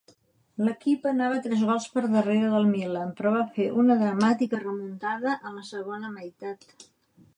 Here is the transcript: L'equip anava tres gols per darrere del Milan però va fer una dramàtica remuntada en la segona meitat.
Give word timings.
L'equip 0.67 1.03
anava 1.09 1.41
tres 1.47 1.61
gols 1.67 1.85
per 1.97 2.03
darrere 2.15 2.49
del 2.53 2.65
Milan 2.71 3.11
però 3.19 3.35
va 3.35 3.43
fer 3.59 3.67
una 3.83 3.99
dramàtica 4.03 4.63
remuntada 4.65 5.37
en 5.39 5.59
la 5.61 5.67
segona 5.73 6.11
meitat. 6.19 6.67